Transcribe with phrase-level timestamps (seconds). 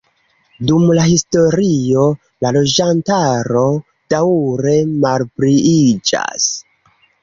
[0.69, 2.07] Dum la historio
[2.47, 3.65] la loĝantaro
[4.17, 4.77] daŭre
[5.07, 6.55] malpliiĝas.